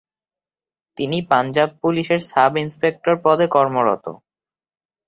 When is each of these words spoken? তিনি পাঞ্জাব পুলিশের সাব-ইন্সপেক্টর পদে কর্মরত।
তিনি 0.97 1.17
পাঞ্জাব 1.29 1.69
পুলিশের 1.81 2.21
সাব-ইন্সপেক্টর 2.31 3.15
পদে 3.25 3.45
কর্মরত। 3.47 4.05